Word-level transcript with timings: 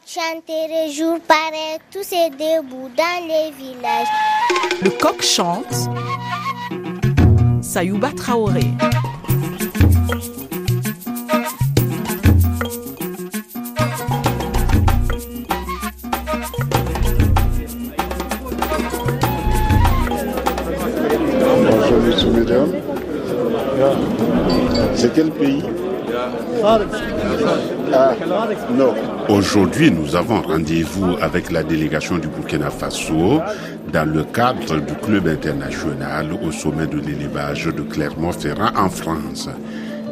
coq 0.00 0.06
chanterait 0.06 0.90
jour 0.90 1.18
pareil, 1.26 1.78
tous 1.90 2.12
est 2.12 2.30
debout 2.30 2.90
dans 2.96 3.26
les 3.26 3.50
villages. 3.52 4.06
Le 4.82 4.90
coq 4.90 5.22
chante. 5.22 5.88
Sayouba 7.62 8.10
Traoré. 8.12 8.60
Bonjour, 21.70 22.00
monsieur, 22.00 22.30
mesdames. 22.30 22.72
C'est 24.94 25.12
quel 25.14 25.30
pays? 25.30 25.62
Non. 28.76 28.94
Aujourd'hui, 29.28 29.90
nous 29.90 30.14
avons 30.14 30.42
rendez-vous 30.42 31.16
avec 31.20 31.50
la 31.50 31.62
délégation 31.62 32.18
du 32.18 32.28
Burkina 32.28 32.70
Faso 32.70 33.40
dans 33.92 34.08
le 34.08 34.24
cadre 34.24 34.78
du 34.80 34.94
club 34.94 35.26
international 35.26 36.32
au 36.42 36.52
sommet 36.52 36.86
de 36.86 36.98
l'élevage 36.98 37.66
de 37.66 37.82
Clermont-Ferrand 37.82 38.76
en 38.76 38.90
France. 38.90 39.48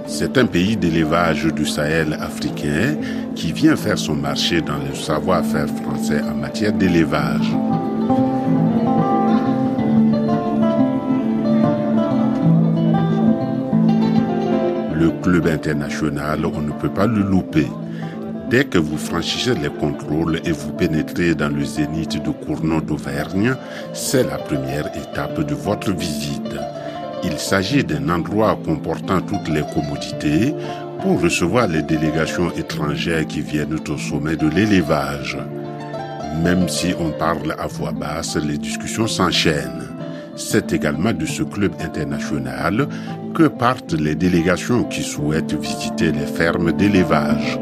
C'est 0.07 0.39
un 0.39 0.47
pays 0.47 0.77
d'élevage 0.77 1.45
du 1.45 1.67
Sahel 1.67 2.15
africain 2.15 2.97
qui 3.35 3.53
vient 3.53 3.77
faire 3.77 3.99
son 3.99 4.15
marché 4.15 4.63
dans 4.63 4.79
le 4.79 4.95
savoir-faire 4.95 5.69
français 5.69 6.23
en 6.23 6.35
matière 6.35 6.73
d'élevage. 6.73 7.53
Club 15.29 15.47
international, 15.47 16.47
on 16.47 16.63
ne 16.63 16.73
peut 16.73 16.89
pas 16.89 17.07
le 17.07 17.21
louper. 17.21 17.67
Dès 18.49 18.65
que 18.65 18.79
vous 18.79 18.97
franchissez 18.97 19.55
les 19.55 19.69
contrôles 19.69 20.41
et 20.47 20.53
vous 20.53 20.73
pénétrez 20.73 21.35
dans 21.35 21.51
le 21.55 21.65
zénith 21.65 22.23
de 22.23 22.31
Cournon 22.31 22.81
d'Auvergne, 22.81 23.55
c'est 23.93 24.25
la 24.25 24.39
première 24.39 24.87
étape 24.97 25.41
de 25.47 25.55
votre 25.55 25.93
visite. 25.93 26.57
Il 27.25 27.39
s'agit 27.39 27.85
d'un 27.85 28.09
endroit 28.09 28.59
comportant 28.65 29.21
toutes 29.21 29.49
les 29.49 29.65
commodités 29.75 30.55
pour 31.03 31.21
recevoir 31.21 31.69
les 31.69 31.83
délégations 31.83 32.51
étrangères 32.53 33.27
qui 33.27 33.43
viennent 33.43 33.79
au 33.87 33.99
sommet 33.99 34.37
de 34.37 34.49
l'élevage. 34.49 35.37
Même 36.43 36.69
si 36.71 36.95
on 36.99 37.11
parle 37.11 37.55
à 37.59 37.67
voix 37.67 37.93
basse, 37.93 38.37
les 38.37 38.57
discussions 38.57 39.07
s'enchaînent. 39.07 39.98
C'est 40.39 40.73
également 40.73 41.13
de 41.13 41.27
ce 41.27 41.43
club 41.43 41.73
international 41.81 42.89
que 43.35 43.49
partent 43.49 43.93
les 43.93 44.15
délégations 44.15 44.85
qui 44.85 45.03
souhaitent 45.03 45.55
visiter 45.55 46.13
les 46.13 46.27
fermes 46.27 46.73
d'élevage. 46.73 47.59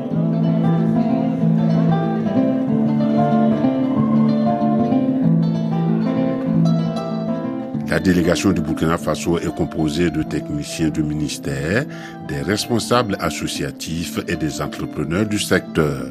La 7.88 7.98
délégation 7.98 8.52
du 8.52 8.60
Burkina 8.60 8.98
Faso 8.98 9.38
est 9.38 9.54
composée 9.54 10.10
de 10.10 10.22
techniciens 10.22 10.90
du 10.90 11.02
ministère, 11.02 11.86
des 12.28 12.42
responsables 12.42 13.16
associatifs 13.20 14.20
et 14.28 14.36
des 14.36 14.60
entrepreneurs 14.60 15.24
du 15.24 15.38
secteur. 15.38 16.08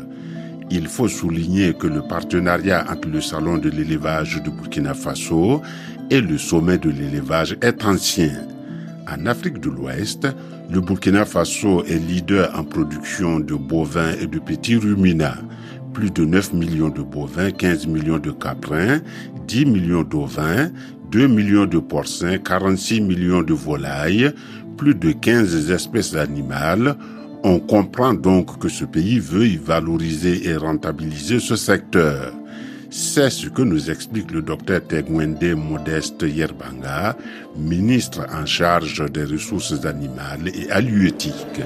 Il 0.71 0.87
faut 0.87 1.07
souligner 1.07 1.73
que 1.73 1.87
le 1.87 2.01
partenariat 2.01 2.85
entre 2.89 3.07
le 3.09 3.21
Salon 3.21 3.57
de 3.57 3.69
l'élevage 3.69 4.41
du 4.43 4.49
Burkina 4.49 4.93
Faso 4.93 5.61
et 6.09 6.21
le 6.21 6.37
sommet 6.37 6.77
de 6.77 6.89
l'élevage 6.89 7.57
est 7.61 7.85
ancien. 7.85 8.31
En 9.07 9.25
Afrique 9.27 9.59
de 9.59 9.69
l'Ouest, 9.69 10.27
le 10.71 10.81
Burkina 10.81 11.25
Faso 11.25 11.83
est 11.85 11.99
leader 11.99 12.51
en 12.57 12.63
production 12.63 13.39
de 13.39 13.53
bovins 13.53 14.13
et 14.19 14.25
de 14.25 14.39
petits 14.39 14.77
ruminants. 14.77 15.37
Plus 15.93 16.11
de 16.11 16.25
9 16.25 16.53
millions 16.53 16.89
de 16.89 17.01
bovins, 17.01 17.51
15 17.51 17.87
millions 17.87 18.19
de 18.19 18.31
caprins, 18.31 18.99
10 19.47 19.65
millions 19.65 20.03
d'ovins, 20.03 20.69
2 21.11 21.27
millions 21.27 21.65
de 21.65 21.79
porcins, 21.79 22.37
46 22.37 23.01
millions 23.01 23.41
de 23.41 23.53
volailles, 23.53 24.31
plus 24.77 24.95
de 24.95 25.11
15 25.11 25.71
espèces 25.71 26.15
animales. 26.15 26.95
On 27.47 27.59
comprend 27.59 28.15
donc 28.15 28.57
que 28.57 28.69
ce 28.69 28.85
pays 28.85 29.19
veut 29.19 29.45
valoriser 29.63 30.47
et 30.49 30.55
rentabiliser 30.55 31.39
ce 31.39 31.55
secteur. 31.55 32.33
C'est 32.89 33.29
ce 33.29 33.49
que 33.49 33.61
nous 33.61 33.91
explique 33.91 34.31
le 34.31 34.41
docteur 34.41 34.81
Tegwende 34.81 35.53
Modeste 35.55 36.23
Yerbanga, 36.23 37.15
ministre 37.55 38.25
en 38.33 38.47
charge 38.47 39.05
des 39.11 39.25
ressources 39.25 39.85
animales 39.85 40.47
et 40.55 40.71
halieutiques. 40.71 41.61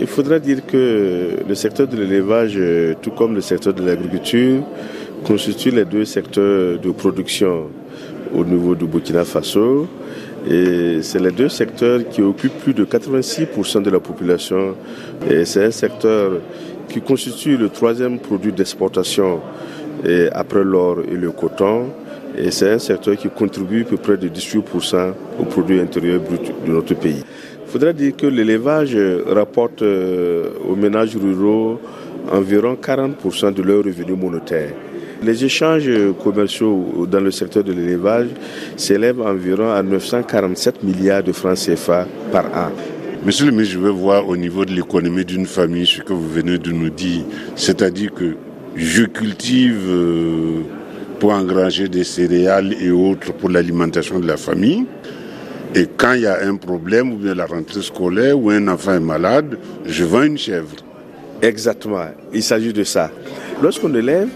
Il 0.00 0.06
faudra 0.06 0.38
dire 0.38 0.64
que 0.64 1.38
le 1.48 1.54
secteur 1.56 1.88
de 1.88 1.96
l'élevage, 1.96 2.56
tout 3.02 3.10
comme 3.10 3.34
le 3.34 3.40
secteur 3.40 3.74
de 3.74 3.84
l'agriculture, 3.84 4.62
constituent 5.24 5.72
les 5.72 5.84
deux 5.84 6.04
secteurs 6.04 6.78
de 6.78 6.90
production 6.92 7.70
au 8.32 8.44
niveau 8.44 8.76
du 8.76 8.86
Burkina 8.86 9.24
Faso. 9.24 9.88
Et 10.48 10.98
c'est 11.02 11.20
les 11.20 11.30
deux 11.30 11.48
secteurs 11.48 12.06
qui 12.08 12.20
occupent 12.20 12.58
plus 12.58 12.74
de 12.74 12.84
86% 12.84 13.82
de 13.82 13.90
la 13.90 14.00
population. 14.00 14.74
Et 15.28 15.44
c'est 15.44 15.64
un 15.64 15.70
secteur 15.70 16.32
qui 16.88 17.00
constitue 17.00 17.56
le 17.56 17.70
troisième 17.70 18.18
produit 18.18 18.52
d'exportation 18.52 19.40
après 20.32 20.62
l'or 20.64 20.98
et 21.10 21.16
le 21.16 21.30
coton. 21.30 21.86
Et 22.36 22.50
c'est 22.50 22.70
un 22.70 22.78
secteur 22.78 23.16
qui 23.16 23.28
contribue 23.28 23.82
à 23.82 23.84
peu 23.84 23.96
près 23.96 24.16
de 24.16 24.28
18% 24.28 25.12
au 25.40 25.44
produit 25.44 25.80
intérieur 25.80 26.20
brut 26.20 26.52
de 26.66 26.72
notre 26.72 26.94
pays. 26.94 27.22
Il 27.66 27.70
faudrait 27.70 27.94
dire 27.94 28.14
que 28.16 28.26
l'élevage 28.26 28.96
rapporte 29.26 29.82
aux 29.82 30.76
ménages 30.76 31.16
ruraux 31.16 31.80
environ 32.30 32.76
40% 32.80 33.54
de 33.54 33.62
leurs 33.62 33.84
revenus 33.84 34.16
monétaires. 34.16 34.72
Les 35.22 35.44
échanges 35.44 35.88
commerciaux 36.22 37.06
dans 37.10 37.20
le 37.20 37.30
secteur 37.30 37.64
de 37.64 37.72
l'élevage 37.72 38.28
s'élèvent 38.76 39.20
environ 39.20 39.70
à 39.70 39.82
947 39.82 40.82
milliards 40.82 41.22
de 41.22 41.32
francs 41.32 41.56
CFA 41.56 42.06
par 42.32 42.46
an. 42.46 42.70
Monsieur 43.24 43.46
le 43.46 43.52
ministre, 43.52 43.74
je 43.74 43.78
veux 43.78 43.90
voir 43.90 44.28
au 44.28 44.36
niveau 44.36 44.64
de 44.64 44.72
l'économie 44.72 45.24
d'une 45.24 45.46
famille 45.46 45.86
ce 45.86 46.02
que 46.02 46.12
vous 46.12 46.28
venez 46.28 46.58
de 46.58 46.72
nous 46.72 46.90
dire. 46.90 47.22
C'est-à-dire 47.56 48.12
que 48.12 48.36
je 48.76 49.04
cultive 49.04 49.88
pour 51.18 51.30
engranger 51.30 51.88
des 51.88 52.04
céréales 52.04 52.74
et 52.82 52.90
autres 52.90 53.32
pour 53.32 53.48
l'alimentation 53.48 54.18
de 54.18 54.26
la 54.26 54.36
famille. 54.36 54.84
Et 55.74 55.86
quand 55.96 56.12
il 56.12 56.22
y 56.22 56.26
a 56.26 56.46
un 56.46 56.56
problème, 56.56 57.12
ou 57.12 57.16
bien 57.16 57.34
la 57.34 57.46
rentrée 57.46 57.82
scolaire, 57.82 58.38
ou 58.38 58.50
un 58.50 58.68
enfant 58.68 58.94
est 58.94 59.00
malade, 59.00 59.58
je 59.86 60.04
vends 60.04 60.22
une 60.22 60.38
chèvre. 60.38 60.76
Exactement, 61.40 62.04
il 62.32 62.42
s'agit 62.42 62.72
de 62.72 62.84
ça. 62.84 63.10
Lorsqu'on 63.62 63.94
élève, 63.94 64.28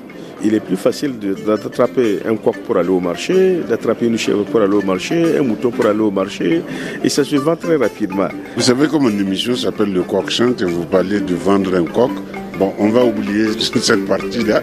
il 0.43 0.54
est 0.54 0.60
plus 0.60 0.76
facile 0.76 1.15
d'attraper 1.19 2.21
un 2.26 2.37
coq 2.37 2.56
pour 2.66 2.76
aller 2.76 2.88
au 2.88 3.00
marché, 3.00 3.60
d'attraper 3.69 4.06
une 4.06 4.19
chèvre 4.19 4.44
pour 4.44 4.60
aller 4.60 4.75
au 4.75 4.82
marché, 4.82 5.38
un 5.38 5.43
mouton 5.43 5.71
pour 5.71 5.87
aller 5.87 6.00
au 6.00 6.10
marché, 6.10 6.62
et 7.03 7.09
ça 7.09 7.25
se 7.25 7.37
vend 7.37 7.56
très 7.56 7.76
rapidement. 7.76 8.28
Vous 8.56 8.62
savez 8.62 8.88
comme 8.88 9.09
une 9.09 9.21
émission 9.21 9.56
s'appelle 9.56 9.93
Le 9.93 10.03
Coq 10.03 10.31
Chante 10.31 10.62
et 10.62 10.66
vous 10.66 10.84
parlez 10.84 11.21
de 11.21 11.34
vendre 11.34 11.75
un 11.75 11.84
coq. 11.84 12.12
Bon, 12.59 12.72
on 12.78 12.88
va 12.88 13.04
oublier 13.04 13.47
cette 13.59 14.06
partie-là. 14.06 14.62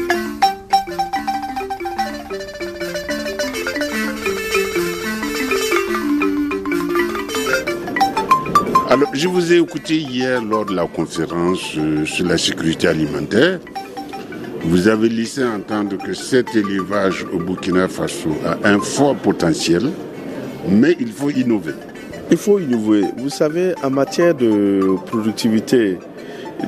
Alors, 8.88 9.10
je 9.12 9.26
vous 9.26 9.52
ai 9.52 9.56
écouté 9.56 9.96
hier 9.96 10.40
lors 10.40 10.64
de 10.64 10.72
la 10.72 10.86
conférence 10.86 11.72
euh, 11.76 12.04
sur 12.04 12.24
la 12.24 12.38
sécurité 12.38 12.86
alimentaire. 12.86 13.58
Vous 14.62 14.86
avez 14.86 15.08
laissé 15.08 15.42
entendre 15.44 15.96
que 15.98 16.14
cet 16.14 16.54
élevage 16.54 17.26
au 17.32 17.38
Burkina 17.38 17.88
Faso 17.88 18.30
a 18.44 18.68
un 18.68 18.78
fort 18.78 19.16
potentiel, 19.16 19.90
mais 20.68 20.96
il 21.00 21.08
faut 21.08 21.30
innover. 21.30 21.72
Il 22.30 22.36
faut 22.36 22.60
innover. 22.60 23.02
Vous 23.16 23.28
savez, 23.28 23.74
en 23.82 23.90
matière 23.90 24.36
de 24.36 24.94
productivité, 25.06 25.98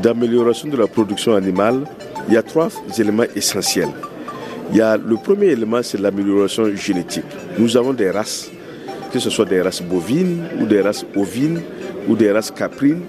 d'amélioration 0.03 0.69
de 0.69 0.77
la 0.77 0.89
production 0.89 1.37
animale, 1.37 1.85
il 2.27 2.35
y 2.35 2.37
a 2.37 2.43
trois 2.43 2.69
éléments 2.99 3.31
essentiels. 3.37 3.93
Il 4.73 4.79
y 4.79 4.81
a, 4.81 4.97
le 4.97 5.15
premier 5.15 5.47
élément, 5.47 5.85
c'est 5.85 6.01
l'amélioration 6.01 6.75
génétique. 6.75 7.25
Nous 7.61 7.77
avons 7.77 7.93
des 7.93 8.11
races, 8.11 8.51
que 9.13 9.21
ce 9.21 9.31
soit 9.31 9.45
des 9.45 9.63
races 9.63 9.83
bovines 9.83 10.43
ou 10.61 10.67
des 10.67 10.81
races 10.81 11.07
ovines 11.15 11.61
ou 12.09 12.17
des 12.17 12.33
races 12.33 12.51
caprines, 12.51 13.03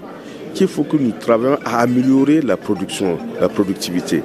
qu'il 0.53 0.67
faut 0.67 0.83
que 0.83 0.97
nous 0.97 1.11
travaillions 1.11 1.59
à 1.65 1.79
améliorer 1.79 2.41
la 2.41 2.57
production, 2.57 3.17
la 3.39 3.49
productivité. 3.49 4.21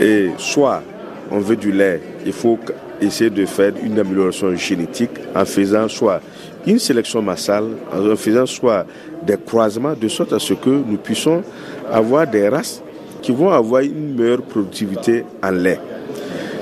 Et 0.00 0.30
soit 0.38 0.82
on 1.30 1.38
veut 1.38 1.56
du 1.56 1.72
lait, 1.72 2.00
il 2.24 2.32
faut 2.32 2.58
essayer 3.00 3.30
de 3.30 3.44
faire 3.46 3.72
une 3.82 3.98
amélioration 3.98 4.54
génétique 4.54 5.10
en 5.34 5.44
faisant 5.44 5.88
soit 5.88 6.20
une 6.66 6.78
sélection 6.78 7.22
massale, 7.22 7.64
en 7.92 8.16
faisant 8.16 8.46
soit 8.46 8.86
des 9.24 9.36
croisements, 9.36 9.94
de 9.94 10.08
sorte 10.08 10.32
à 10.32 10.38
ce 10.38 10.54
que 10.54 10.70
nous 10.70 10.96
puissions 10.96 11.42
avoir 11.90 12.26
des 12.26 12.48
races 12.48 12.82
qui 13.22 13.32
vont 13.32 13.50
avoir 13.50 13.82
une 13.82 14.14
meilleure 14.14 14.42
productivité 14.42 15.24
en 15.42 15.50
lait. 15.50 15.80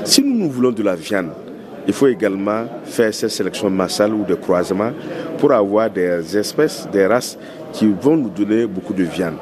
Si 0.05 0.23
nous, 0.23 0.37
nous 0.37 0.50
voulons 0.50 0.73
de 0.73 0.82
la 0.82 0.94
viande, 0.94 1.31
il 1.87 1.93
faut 1.93 2.07
également 2.07 2.65
faire 2.85 3.13
cette 3.13 3.31
sélection 3.31 3.71
massale 3.71 4.15
ou 4.15 4.25
de 4.25 4.35
croisement 4.35 4.91
pour 5.39 5.53
avoir 5.53 5.91
des 5.91 6.37
espèces, 6.37 6.89
des 6.93 7.07
races 7.07 7.39
qui 7.73 7.87
vont 7.87 8.17
nous 8.17 8.31
donner 8.31 8.67
beaucoup 8.67 8.95
de 8.95 9.05
viande. 9.05 9.37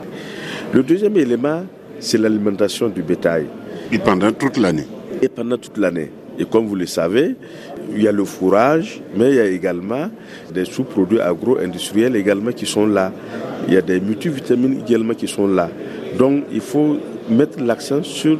Le 0.73 0.83
deuxième 0.83 1.17
élément, 1.17 1.65
c'est 2.00 2.19
l'alimentation 2.19 2.89
du 2.89 3.03
bétail. 3.03 3.47
Et 3.93 3.99
pendant 3.99 4.33
toute 4.33 4.56
l'année 4.56 4.87
Et 5.21 5.29
pendant 5.29 5.56
toute 5.59 5.79
l'année. 5.79 6.11
Et 6.39 6.44
comme 6.44 6.67
vous 6.67 6.75
le 6.75 6.87
savez, 6.87 7.37
il 7.94 8.03
y 8.03 8.09
a 8.09 8.12
le 8.12 8.25
fourrage, 8.25 9.03
mais 9.15 9.31
il 9.31 9.37
y 9.37 9.41
a 9.41 9.47
également 9.47 10.09
des 10.53 10.65
sous-produits 10.65 11.21
agro-industriels 11.21 12.17
également 12.17 12.53
qui 12.53 12.67
sont 12.67 12.87
là. 12.87 13.12
Il 13.69 13.75
y 13.75 13.77
a 13.77 13.83
des 13.83 14.00
multivitamines 14.00 14.81
également 14.87 15.15
qui 15.15 15.29
sont 15.29 15.47
là. 15.47 15.69
Donc 16.19 16.44
il 16.53 16.61
faut 16.61 16.97
mettre 17.29 17.62
l'accent 17.62 18.03
sur 18.03 18.39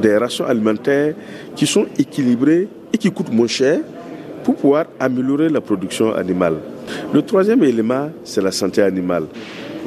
des 0.00 0.16
rations 0.16 0.46
alimentaires 0.46 1.14
qui 1.54 1.66
sont 1.66 1.86
équilibrées 1.98 2.68
et 2.94 2.98
qui 2.98 3.10
coûtent 3.10 3.32
moins 3.32 3.48
cher 3.48 3.80
pour 4.44 4.54
pouvoir 4.54 4.86
améliorer 5.00 5.48
la 5.48 5.60
production 5.60 6.14
animale. 6.14 6.58
Le 7.12 7.22
troisième 7.22 7.64
élément, 7.64 8.10
c'est 8.22 8.40
la 8.40 8.52
santé 8.52 8.82
animale. 8.82 9.24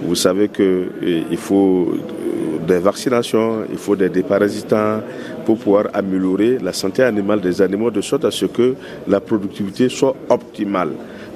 Vous 0.03 0.15
savez 0.15 0.49
qu'il 0.49 0.89
eh, 1.31 1.35
faut 1.37 1.87
euh, 1.89 2.67
des 2.67 2.79
vaccinations, 2.79 3.63
il 3.71 3.77
faut 3.77 3.95
des 3.95 4.09
déparasitants 4.09 4.99
pour 5.45 5.57
pouvoir 5.57 5.85
améliorer 5.93 6.57
la 6.59 6.73
santé 6.73 7.01
animale 7.01 7.39
des 7.39 7.61
animaux 7.61 7.89
de 7.91 8.01
sorte 8.01 8.25
à 8.25 8.31
ce 8.31 8.45
que 8.45 8.75
la 9.07 9.21
productivité 9.21 9.87
soit 9.87 10.15
optimale. 10.29 10.89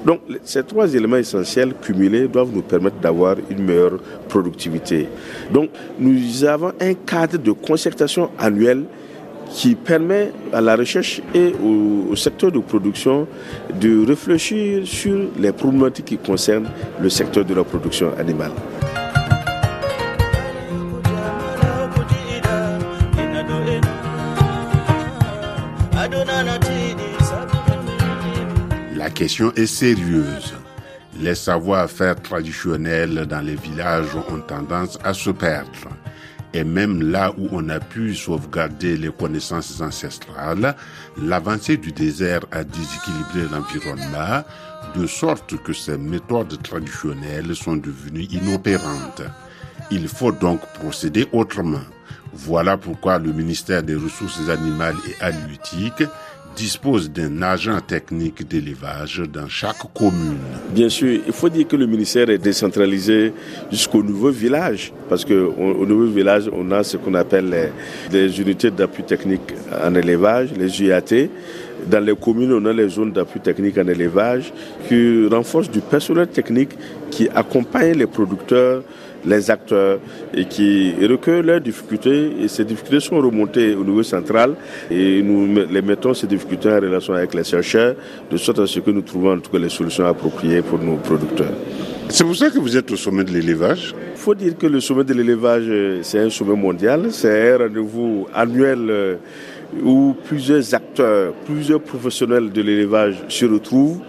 Donc 0.04 0.20
ces 0.44 0.62
trois 0.64 0.92
éléments 0.94 1.16
essentiels 1.16 1.72
cumulés 1.80 2.28
doivent 2.28 2.52
nous 2.52 2.62
permettre 2.62 2.96
d'avoir 2.96 3.36
une 3.48 3.64
meilleure 3.64 3.98
productivité. 4.28 5.08
Donc 5.50 5.70
nous 5.98 6.44
avons 6.44 6.72
un 6.80 6.92
cadre 6.94 7.38
de 7.38 7.52
concertation 7.52 8.28
annuel 8.38 8.84
qui 9.52 9.74
permet 9.74 10.32
à 10.52 10.60
la 10.60 10.76
recherche 10.76 11.20
et 11.34 11.54
au, 11.62 12.16
secteur 12.16 12.50
de 12.50 12.58
production 12.58 13.26
de 13.80 14.06
réfléchir 14.06 14.86
sur 14.86 15.28
les 15.38 15.52
problématiques 15.52 16.06
qui 16.06 16.18
concernent 16.18 16.68
le 17.00 17.08
secteur 17.08 17.44
de 17.44 17.54
la 17.54 17.64
production 17.64 18.12
animale. 18.18 18.52
La 28.96 29.10
question 29.10 29.52
est 29.56 29.66
sérieuse. 29.66 30.54
Les 31.20 31.34
savoir-faire 31.34 32.20
traditionnels 32.20 33.26
dans 33.26 33.40
les 33.40 33.56
villages 33.56 34.14
ont 34.14 34.40
tendance 34.40 34.98
à 35.04 35.12
se 35.12 35.30
perdre. 35.30 35.88
Et 36.54 36.64
même 36.64 37.02
là 37.10 37.32
où 37.38 37.48
on 37.52 37.68
a 37.70 37.80
pu 37.80 38.14
sauvegarder 38.14 38.96
les 38.96 39.10
connaissances 39.10 39.80
ancestrales, 39.80 40.76
l'avancée 41.20 41.78
du 41.78 41.92
désert 41.92 42.42
a 42.50 42.62
déséquilibré 42.62 43.48
l'environnement, 43.50 44.44
de 44.94 45.06
sorte 45.06 45.56
que 45.62 45.72
ces 45.72 45.96
méthodes 45.96 46.60
traditionnelles 46.62 47.56
sont 47.56 47.76
devenues 47.76 48.28
inopérantes. 48.30 49.22
Il 49.90 50.08
faut 50.08 50.32
donc 50.32 50.60
procéder 50.74 51.26
autrement. 51.32 51.80
Voilà 52.34 52.76
pourquoi 52.76 53.18
le 53.18 53.32
ministère 53.32 53.82
des 53.82 53.94
Ressources 53.94 54.48
animales 54.48 54.96
et 55.08 55.22
halieutiques 55.22 56.04
dispose 56.54 57.10
d'un 57.10 57.42
agent 57.42 57.80
technique 57.80 58.46
d'élevage 58.46 59.22
dans 59.32 59.48
chaque 59.48 59.92
commune. 59.94 60.38
Bien 60.70 60.88
sûr, 60.88 61.20
il 61.26 61.32
faut 61.32 61.48
dire 61.48 61.66
que 61.66 61.76
le 61.76 61.86
ministère 61.86 62.28
est 62.30 62.38
décentralisé 62.38 63.32
jusqu'au 63.70 64.02
nouveau 64.02 64.30
village, 64.30 64.92
parce 65.08 65.24
qu'au 65.24 65.86
nouveau 65.86 66.06
village, 66.06 66.50
on 66.52 66.70
a 66.70 66.82
ce 66.82 66.96
qu'on 66.96 67.14
appelle 67.14 67.70
les, 68.10 68.40
unités 68.40 68.70
d'appui 68.70 69.02
technique 69.02 69.54
en 69.84 69.94
élevage, 69.94 70.50
les 70.56 70.82
UAT. 70.82 71.28
Dans 71.90 72.04
les 72.04 72.14
communes, 72.14 72.52
on 72.52 72.64
a 72.66 72.72
les 72.72 72.88
zones 72.88 73.12
d'appui 73.12 73.40
technique 73.40 73.76
en 73.76 73.88
élevage 73.88 74.52
qui 74.88 75.26
renforcent 75.26 75.70
du 75.70 75.80
personnel 75.80 76.28
technique 76.28 76.70
qui 77.10 77.28
accompagne 77.34 77.98
les 77.98 78.06
producteurs 78.06 78.82
les 79.24 79.50
acteurs 79.50 79.98
et 80.34 80.44
qui 80.44 80.94
recueillent 81.06 81.42
leurs 81.42 81.60
difficultés. 81.60 82.32
Et 82.42 82.48
ces 82.48 82.64
difficultés 82.64 83.00
sont 83.00 83.16
remontées 83.16 83.74
au 83.74 83.84
niveau 83.84 84.02
central 84.02 84.54
et 84.90 85.22
nous 85.22 85.54
les 85.70 85.82
mettons 85.82 86.14
ces 86.14 86.26
difficultés 86.26 86.70
en 86.70 86.76
relation 86.80 87.14
avec 87.14 87.34
les 87.34 87.44
chercheurs 87.44 87.94
de 88.30 88.36
sorte 88.36 88.58
à 88.60 88.66
ce 88.66 88.80
que 88.80 88.90
nous 88.90 89.02
trouvons 89.02 89.32
en 89.34 89.38
tout 89.38 89.50
cas 89.50 89.58
les 89.58 89.68
solutions 89.68 90.06
appropriées 90.06 90.62
pour 90.62 90.78
nos 90.78 90.96
producteurs. 90.96 91.52
C'est 92.08 92.24
pour 92.24 92.36
ça 92.36 92.50
que 92.50 92.58
vous 92.58 92.76
êtes 92.76 92.90
au 92.90 92.96
sommet 92.96 93.24
de 93.24 93.30
l'élevage 93.30 93.94
Il 94.14 94.18
faut 94.20 94.34
dire 94.34 94.56
que 94.58 94.66
le 94.66 94.80
sommet 94.80 95.04
de 95.04 95.14
l'élevage, 95.14 95.64
c'est 96.02 96.18
un 96.18 96.30
sommet 96.30 96.56
mondial, 96.56 97.06
c'est 97.10 97.52
un 97.54 97.58
rendez-vous 97.58 98.26
annuel 98.34 98.78
euh, 98.90 99.16
où 99.82 100.14
plusieurs 100.24 100.74
acteurs, 100.74 101.32
plusieurs 101.46 101.80
professionnels 101.80 102.52
de 102.52 102.60
l'élevage 102.62 103.16
se 103.28 103.46
retrouvent, 103.46 104.00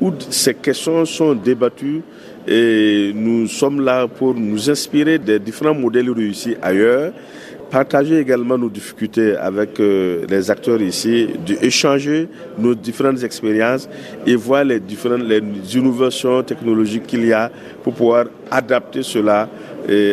où 0.00 0.12
ces 0.30 0.54
questions 0.54 1.04
sont 1.04 1.34
débattues 1.34 2.02
et 2.46 3.12
nous 3.14 3.46
sommes 3.48 3.80
là 3.80 4.06
pour 4.06 4.34
nous 4.34 4.70
inspirer 4.70 5.18
des 5.18 5.38
différents 5.38 5.74
modèles 5.74 6.10
réussis 6.10 6.54
ailleurs, 6.62 7.12
partager 7.70 8.20
également 8.20 8.56
nos 8.56 8.68
difficultés 8.68 9.36
avec 9.36 9.80
euh, 9.80 10.24
les 10.28 10.50
acteurs 10.50 10.80
ici, 10.80 11.28
échanger 11.60 12.28
nos 12.56 12.74
différentes 12.74 13.24
expériences 13.24 13.88
et 14.26 14.36
voir 14.36 14.64
les 14.64 14.78
différentes 14.78 15.22
les 15.22 15.42
innovations 15.76 16.42
technologiques 16.44 17.06
qu'il 17.06 17.26
y 17.26 17.32
a 17.32 17.50
pour 17.82 17.94
pouvoir 17.94 18.26
adapter 18.50 19.02
cela 19.02 19.48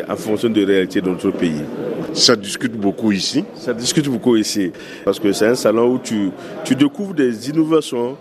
en 0.07 0.15
fonction 0.15 0.49
des 0.49 0.65
réalités 0.65 1.01
de 1.01 1.09
notre 1.09 1.31
pays. 1.31 1.61
Ça 2.13 2.35
discute 2.35 2.73
beaucoup 2.73 3.11
ici 3.11 3.43
Ça 3.55 3.73
discute 3.73 4.07
beaucoup 4.07 4.35
ici, 4.35 4.71
parce 5.03 5.19
que 5.19 5.31
c'est 5.31 5.47
un 5.47 5.55
salon 5.55 5.93
où 5.93 5.99
tu, 5.99 6.29
tu 6.63 6.75
découvres 6.75 7.13
des 7.13 7.49
innovations, 7.49 8.15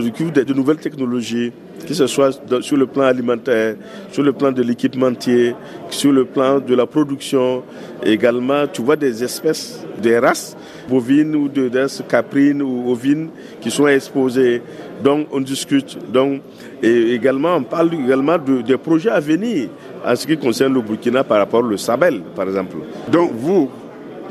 de 0.00 0.54
nouvelles 0.54 0.78
technologies, 0.78 1.52
que 1.86 1.94
ce 1.94 2.06
soit 2.06 2.40
sur 2.60 2.76
le 2.76 2.86
plan 2.86 3.04
alimentaire, 3.04 3.76
sur 4.10 4.22
le 4.22 4.32
plan 4.32 4.52
de 4.52 4.62
l'équipementier, 4.62 5.54
sur 5.90 6.12
le 6.12 6.24
plan 6.24 6.60
de 6.60 6.74
la 6.74 6.86
production. 6.86 7.62
Également, 8.02 8.66
tu 8.72 8.82
vois 8.82 8.96
des 8.96 9.22
espèces, 9.22 9.80
des 10.00 10.18
races 10.18 10.56
bovines 10.88 11.34
ou 11.36 11.48
de 11.48 11.70
caprines 12.08 12.62
ou 12.62 12.90
ovines 12.90 13.28
qui 13.60 13.70
sont 13.70 13.86
exposées. 13.86 14.62
Donc, 15.02 15.28
on 15.32 15.40
discute. 15.40 15.98
Donc, 16.12 16.42
et 16.82 17.12
également, 17.14 17.56
on 17.56 17.62
parle 17.62 17.94
également 17.94 18.38
de, 18.38 18.62
des 18.62 18.76
projets 18.76 19.10
à 19.10 19.20
venir 19.20 19.68
en 20.04 20.14
ce 20.16 20.26
qui 20.26 20.36
concerne 20.36 20.74
le 20.74 20.80
Burkina 20.82 21.24
par 21.24 21.38
rapport 21.38 21.64
au 21.64 21.76
Sabel, 21.76 22.20
par 22.34 22.46
exemple. 22.46 22.76
Donc, 23.10 23.32
vous, 23.32 23.70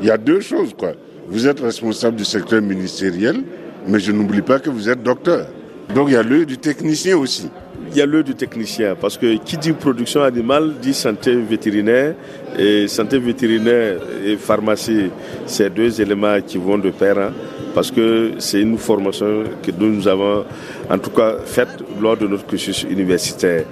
il 0.00 0.06
y 0.06 0.10
a 0.10 0.16
deux 0.16 0.40
choses, 0.40 0.74
quoi. 0.76 0.92
Vous 1.28 1.46
êtes 1.46 1.60
responsable 1.60 2.16
du 2.16 2.24
secteur 2.24 2.60
ministériel, 2.60 3.36
mais 3.86 3.98
je 3.98 4.12
n'oublie 4.12 4.42
pas 4.42 4.58
que 4.58 4.70
vous 4.70 4.88
êtes 4.88 5.02
docteur. 5.02 5.46
Donc 5.94 6.08
il 6.08 6.14
y 6.14 6.16
a 6.16 6.22
l'œil 6.22 6.46
du 6.46 6.58
technicien 6.58 7.16
aussi. 7.16 7.50
Il 7.90 7.98
y 7.98 8.00
a 8.00 8.06
l'œil 8.06 8.24
du 8.24 8.34
technicien 8.34 8.96
parce 9.00 9.18
que 9.18 9.36
qui 9.36 9.56
dit 9.56 9.72
production 9.72 10.22
animale 10.22 10.74
dit 10.80 10.94
santé 10.94 11.36
vétérinaire 11.36 12.14
et 12.58 12.88
santé 12.88 13.18
vétérinaire 13.18 13.98
et 14.24 14.36
pharmacie, 14.36 15.10
c'est 15.46 15.72
deux 15.72 16.00
éléments 16.00 16.40
qui 16.40 16.58
vont 16.58 16.78
de 16.78 16.90
pair 16.90 17.18
hein, 17.18 17.32
parce 17.74 17.90
que 17.90 18.32
c'est 18.38 18.60
une 18.60 18.78
formation 18.78 19.44
que 19.62 19.70
nous 19.78 20.08
avons 20.08 20.44
en 20.90 20.98
tout 20.98 21.10
cas 21.10 21.36
faite 21.44 21.68
lors 22.00 22.16
de 22.16 22.26
notre 22.26 22.46
cursus 22.46 22.84
universitaire. 22.84 23.64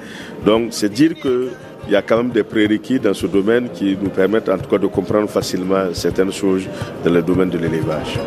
Donc 0.45 0.69
c'est 0.71 0.93
dire 0.93 1.15
que 1.21 1.49
il 1.89 1.93
y 1.93 1.97
a 1.97 2.03
quand 2.03 2.19
même 2.19 2.31
des 2.31 2.45
prérequis 2.45 3.01
dans 3.01 3.15
ce 3.15 3.27
domaine 3.27 3.69
qui 3.71 3.99
nous 4.01 4.11
permettent 4.11 4.49
en 4.49 4.59
tout 4.59 4.71
cas 4.71 4.79
de 4.79 4.87
comprendre 4.87 5.29
facilement 5.29 5.87
certaines 5.93 6.33
choses 6.33 6.69
dans 7.05 7.13
le 7.13 7.23
domaine 7.23 7.51
de 7.51 7.59
l'élevage. 7.59 8.21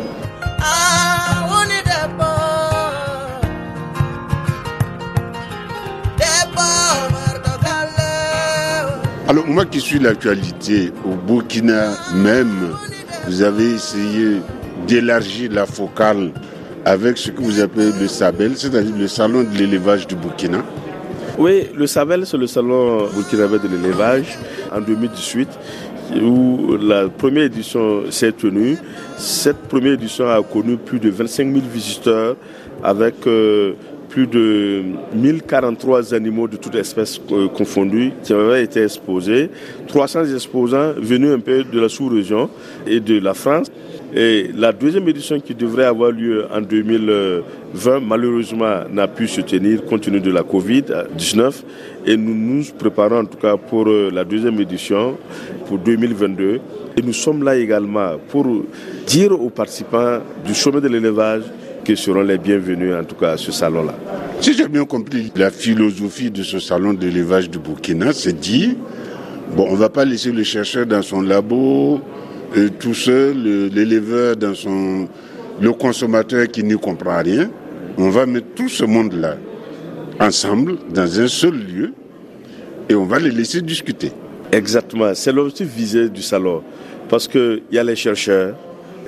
Alors 9.28 9.44
moi 9.48 9.64
qui 9.64 9.80
suis 9.80 9.98
l'actualité 9.98 10.92
au 11.04 11.16
Burkina 11.16 11.90
même, 12.14 12.70
vous 13.26 13.42
avez 13.42 13.72
essayé 13.72 14.36
d'élargir 14.86 15.50
la 15.52 15.66
focale 15.66 16.30
avec 16.84 17.18
ce 17.18 17.32
que 17.32 17.42
vous 17.42 17.58
appelez 17.60 17.90
le 18.00 18.06
SABEL, 18.06 18.52
c'est-à-dire 18.56 18.94
le 18.96 19.08
salon 19.08 19.42
de 19.42 19.58
l'élevage 19.58 20.06
du 20.06 20.14
Burkina. 20.14 20.62
Oui, 21.38 21.66
le 21.74 21.88
SABEL, 21.88 22.24
c'est 22.24 22.36
le 22.36 22.46
salon 22.46 23.08
burkinabé 23.12 23.58
de 23.58 23.66
l'élevage 23.66 24.38
en 24.72 24.80
2018 24.80 25.48
où 26.22 26.76
la 26.80 27.08
première 27.08 27.44
édition 27.44 28.04
s'est 28.10 28.30
tenue. 28.30 28.78
Cette 29.18 29.58
première 29.68 29.94
édition 29.94 30.28
a 30.28 30.40
connu 30.40 30.76
plus 30.76 31.00
de 31.00 31.10
25 31.10 31.52
000 31.52 31.66
visiteurs 31.68 32.36
avec 32.84 33.26
euh, 33.26 33.72
plus 34.16 34.26
de 34.26 34.82
1043 35.14 36.14
animaux 36.14 36.48
de 36.48 36.56
toutes 36.56 36.76
espèces 36.76 37.20
euh, 37.32 37.48
confondues 37.48 38.12
qui 38.22 38.32
avaient 38.32 38.64
été 38.64 38.82
exposés, 38.82 39.50
300 39.88 40.32
exposants 40.34 40.94
venus 40.96 41.32
un 41.34 41.40
peu 41.40 41.64
de 41.64 41.78
la 41.78 41.90
sous-région 41.90 42.48
et 42.86 43.00
de 43.00 43.18
la 43.18 43.34
France. 43.34 43.70
Et 44.14 44.48
la 44.56 44.72
deuxième 44.72 45.06
édition 45.06 45.38
qui 45.38 45.54
devrait 45.54 45.84
avoir 45.84 46.12
lieu 46.12 46.46
en 46.50 46.62
2020, 46.62 48.00
malheureusement, 48.00 48.84
n'a 48.90 49.06
pu 49.06 49.28
se 49.28 49.42
tenir 49.42 49.84
compte 49.84 50.00
tenu 50.00 50.18
de 50.18 50.30
la 50.30 50.40
Covid-19. 50.40 51.52
Et 52.06 52.16
nous 52.16 52.34
nous 52.34 52.64
préparons 52.78 53.18
en 53.18 53.24
tout 53.26 53.36
cas 53.36 53.58
pour 53.58 53.86
euh, 53.86 54.10
la 54.10 54.24
deuxième 54.24 54.58
édition, 54.58 55.18
pour 55.66 55.76
2022. 55.76 56.60
Et 56.96 57.02
nous 57.02 57.12
sommes 57.12 57.44
là 57.44 57.54
également 57.54 58.12
pour 58.30 58.46
dire 59.06 59.38
aux 59.38 59.50
participants 59.50 60.20
du 60.46 60.54
chemin 60.54 60.80
de 60.80 60.88
l'élevage 60.88 61.42
qu'ils 61.86 61.96
seront 61.96 62.22
les 62.22 62.36
bienvenus 62.36 62.92
en 62.94 63.04
tout 63.04 63.14
cas 63.14 63.32
à 63.32 63.36
ce 63.36 63.52
salon-là. 63.52 63.94
Si 64.40 64.54
j'ai 64.54 64.66
bien 64.66 64.84
compris, 64.84 65.32
la 65.36 65.50
philosophie 65.50 66.32
de 66.32 66.42
ce 66.42 66.58
salon 66.58 66.92
d'élevage 66.92 67.48
du 67.48 67.60
Burkina, 67.60 68.12
c'est 68.12 68.38
dire 68.38 68.70
Bon, 69.56 69.66
on 69.68 69.74
ne 69.74 69.76
va 69.76 69.88
pas 69.88 70.04
laisser 70.04 70.32
le 70.32 70.42
chercheur 70.42 70.84
dans 70.84 71.02
son 71.02 71.22
labo, 71.22 72.00
euh, 72.56 72.68
tout 72.80 72.92
seul, 72.92 73.70
l'éleveur 73.72 74.36
dans 74.36 74.54
son... 74.54 75.06
le 75.60 75.72
consommateur 75.72 76.48
qui 76.48 76.64
ne 76.64 76.74
comprend 76.74 77.22
rien. 77.22 77.48
On 77.96 78.10
va 78.10 78.26
mettre 78.26 78.48
tout 78.56 78.68
ce 78.68 78.84
monde-là 78.84 79.36
ensemble 80.18 80.78
dans 80.92 81.20
un 81.20 81.28
seul 81.28 81.54
lieu 81.54 81.92
et 82.88 82.96
on 82.96 83.04
va 83.04 83.20
les 83.20 83.30
laisser 83.30 83.62
discuter. 83.62 84.10
Exactement, 84.50 85.12
c'est 85.14 85.32
l'objectif 85.32 85.68
visé 85.68 86.08
du 86.08 86.22
salon. 86.22 86.62
Parce 87.08 87.28
qu'il 87.28 87.62
y 87.70 87.78
a 87.78 87.84
les 87.84 87.94
chercheurs, 87.94 88.56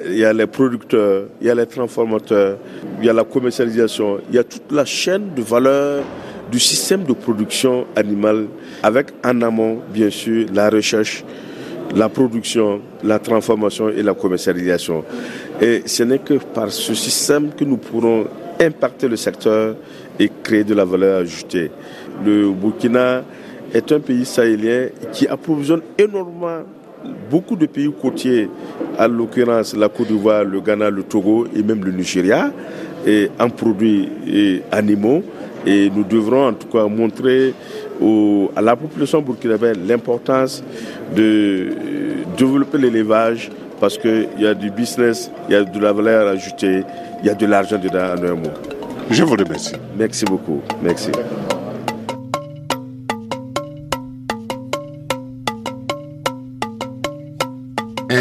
il 0.07 0.19
y 0.19 0.25
a 0.25 0.33
les 0.33 0.47
producteurs, 0.47 1.25
il 1.41 1.47
y 1.47 1.51
a 1.51 1.55
les 1.55 1.67
transformateurs, 1.67 2.59
il 3.01 3.07
y 3.07 3.09
a 3.09 3.13
la 3.13 3.25
commercialisation, 3.25 4.21
il 4.29 4.37
y 4.37 4.39
a 4.39 4.45
toute 4.45 4.71
la 4.71 4.85
chaîne 4.85 5.35
de 5.35 5.43
valeur 5.43 6.03
du 6.51 6.59
système 6.59 7.05
de 7.05 7.13
production 7.13 7.87
animale 7.95 8.47
avec 8.83 9.09
en 9.25 9.43
amont, 9.43 9.81
bien 9.93 10.11
sûr, 10.11 10.47
la 10.53 10.71
recherche, 10.71 11.25
la 11.95 12.09
production, 12.09 12.81
la 13.03 13.19
transformation 13.19 13.89
et 13.91 14.03
la 14.03 14.15
commercialisation. 14.15 15.05
Et 15.61 15.83
ce 15.87 16.03
n'est 16.03 16.19
que 16.19 16.35
par 16.35 16.71
ce 16.71 16.95
système 16.95 17.51
que 17.55 17.65
nous 17.65 17.77
pourrons 17.77 18.27
impacter 18.61 19.09
le 19.09 19.17
secteur 19.17 19.77
et 20.19 20.31
créer 20.43 20.65
de 20.65 20.75
la 20.75 20.85
valeur 20.85 21.23
ajoutée. 21.23 21.71
Le 22.25 22.51
Burkina 22.51 23.23
est 23.73 23.93
un 23.93 24.01
pays 24.01 24.25
sahélien 24.25 24.89
qui 25.13 25.27
approvisionne 25.27 25.83
énormément 25.97 26.65
beaucoup 27.31 27.57
de 27.57 27.67
pays 27.67 27.91
côtiers, 28.01 28.49
à 28.99 29.09
l'occurrence 29.09 29.77
la 29.77 29.89
Côte 29.89 30.09
d'Ivoire, 30.09 30.45
le 30.45 30.61
Ghana, 30.61 30.91
le 30.91 31.03
Togo 31.03 31.47
et 31.55 31.63
même 31.63 31.85
le 31.85 31.93
Nigeria, 31.93 32.51
et 33.07 33.31
en 33.39 33.49
produits 33.51 34.09
et 34.27 34.63
animaux. 34.73 35.23
Et 35.67 35.91
nous 35.91 36.05
devrons 36.05 36.49
en 36.49 36.53
tout 36.55 36.69
cas 36.69 36.87
montrer 36.87 37.53
à 38.57 38.61
la 38.63 38.77
population 38.77 39.21
burkinabé 39.21 39.73
l'importance 39.87 40.63
de 41.15 41.69
développer 42.37 42.79
l'élevage 42.79 43.51
parce 43.81 43.99
qu'il 43.99 44.29
y 44.39 44.47
a 44.47 44.55
du 44.55 44.71
business, 44.71 45.31
il 45.49 45.53
y 45.53 45.57
a 45.57 45.65
de 45.65 45.81
la 45.81 45.93
valeur 45.93 46.29
ajoutée, 46.29 46.83
il 47.23 47.27
y 47.27 47.31
a 47.31 47.35
de 47.35 47.47
l'argent 47.47 47.79
dedans 47.79 48.15
en 48.17 48.25
un 48.25 48.35
mot. 48.35 48.53
Je 49.11 49.23
vous 49.25 49.35
remercie. 49.37 49.75
Merci 49.97 50.25
beaucoup. 50.25 50.61
Merci. 50.83 51.11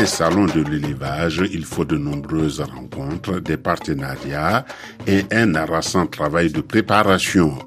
Un 0.08 0.10
salon 0.10 0.46
de 0.46 0.62
l'élevage, 0.62 1.44
il 1.52 1.66
faut 1.66 1.84
de 1.84 1.98
nombreuses 1.98 2.62
rencontres, 2.62 3.42
des 3.42 3.58
partenariats 3.58 4.66
et 5.06 5.26
un 5.34 5.54
harassant 5.54 6.08
travail 6.08 6.50
de 6.50 6.62
préparation. 6.62 7.60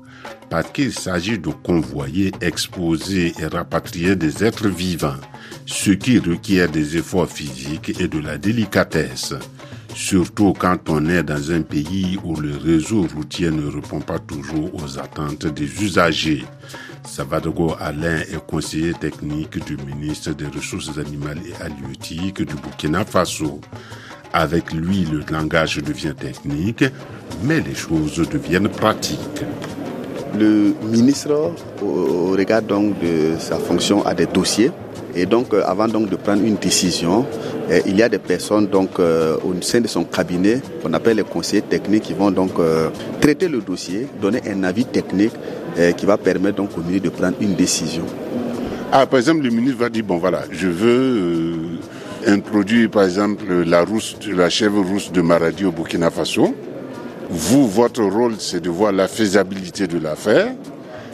Parce 0.49 0.71
qu'il 0.71 0.91
s'agit 0.91 1.39
de 1.39 1.51
convoyer, 1.51 2.33
exposer 2.41 3.35
et 3.39 3.45
rapatrier 3.45 4.17
des 4.17 4.43
êtres 4.43 4.69
vivants, 4.69 5.21
ce 5.67 5.91
qui 5.91 6.19
requiert 6.19 6.71
des 6.71 6.97
efforts 6.97 7.29
physiques 7.29 8.01
et 8.01 8.09
de 8.09 8.19
la 8.19 8.39
délicatesse, 8.39 9.35
surtout 9.95 10.55
quand 10.59 10.89
on 10.89 11.09
est 11.09 11.23
dans 11.23 11.51
un 11.51 11.63
pays 11.63 12.19
où 12.25 12.37
le 12.37 12.57
réseau 12.57 13.07
routier 13.15 13.51
ne 13.51 13.67
répond 13.67 14.01
pas 14.01 14.19
toujours 14.19 14.71
aux 14.75 14.99
attentes 14.99 15.47
des 15.47 15.83
usagers. 15.83 16.45
Savadogo 17.05 17.75
Alain 17.81 18.21
est 18.21 18.47
conseiller 18.47 18.95
technique 18.95 19.65
du 19.65 19.77
ministre 19.77 20.33
des 20.33 20.47
Ressources 20.47 20.99
animales 20.99 21.41
et 21.47 21.63
halieutiques 21.63 22.43
du 22.43 22.55
Burkina 22.55 23.05
Faso. 23.05 23.61
Avec 24.33 24.73
lui, 24.73 25.05
le 25.11 25.23
langage 25.31 25.79
devient 25.79 26.15
technique, 26.17 26.85
mais 27.43 27.61
les 27.61 27.75
choses 27.75 28.17
deviennent 28.29 28.69
pratiques. 28.69 29.19
Le 30.39 30.75
ministre, 30.85 31.53
au 31.83 32.31
regard 32.31 32.63
donc 32.63 33.01
de 33.01 33.35
sa 33.39 33.57
fonction, 33.57 34.07
a 34.07 34.15
des 34.15 34.27
dossiers. 34.27 34.71
Et 35.15 35.27
donc, 35.27 35.53
euh, 35.53 35.63
avant 35.67 35.89
donc 35.89 36.09
de 36.09 36.17
prendre 36.17 36.45
une 36.45 36.57
décision, 36.57 37.27
euh, 37.71 37.81
il 37.87 37.97
y 37.97 38.03
a 38.03 38.09
des 38.09 38.19
personnes 38.19 38.67
donc 38.67 38.99
euh, 38.99 39.37
au 39.45 39.61
sein 39.61 39.81
de 39.81 39.89
son 39.89 40.05
cabinet 40.05 40.61
qu'on 40.83 40.93
appelle 40.93 41.17
les 41.17 41.25
conseillers 41.25 41.63
techniques 41.63 42.05
qui 42.05 42.15
vont 42.15 42.31
donc 42.31 42.53
traiter 43.21 43.49
le 43.49 43.61
dossier, 43.61 44.07
donner 44.21 44.41
un 44.49 44.63
avis 44.65 44.85
technique 44.85 45.33
qui 45.97 46.05
va 46.05 46.17
permettre 46.17 46.57
donc 46.57 46.77
au 46.77 46.81
ministre 46.81 47.05
de 47.05 47.11
prendre 47.11 47.37
une 47.41 47.55
décision. 47.55 48.05
Ah, 48.93 49.07
par 49.07 49.19
exemple, 49.21 49.43
le 49.43 49.51
ministre 49.51 49.79
va 49.79 49.89
dire 49.89 50.05
bon 50.05 50.19
voilà, 50.19 50.43
je 50.51 50.67
veux 50.67 51.53
introduire 52.27 52.91
par 52.91 53.05
exemple 53.05 53.45
la 53.65 53.85
la 54.35 54.51
chèvre 54.51 54.83
rousse 54.83 55.13
de 55.13 55.21
Maradi 55.21 55.65
au 55.65 55.73
Burkina 55.73 56.11
Faso. 56.11 56.55
Vous, 57.31 57.69
votre 57.69 58.03
rôle, 58.03 58.35
c'est 58.39 58.61
de 58.61 58.69
voir 58.69 58.91
la 58.91 59.07
faisabilité 59.07 59.87
de 59.87 59.99
l'affaire. 59.99 60.49